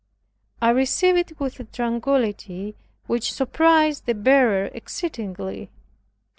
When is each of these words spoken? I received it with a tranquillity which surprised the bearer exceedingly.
I 0.63 0.71
received 0.71 1.19
it 1.31 1.39
with 1.39 1.59
a 1.59 1.63
tranquillity 1.65 2.73
which 3.05 3.31
surprised 3.31 4.07
the 4.07 4.15
bearer 4.15 4.71
exceedingly. 4.73 5.69